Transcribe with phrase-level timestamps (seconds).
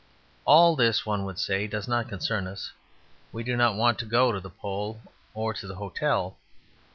[0.45, 2.71] All this, one would say, does not concern us.
[3.31, 4.99] We do not want to go to the Pole
[5.35, 6.37] or to the hotel.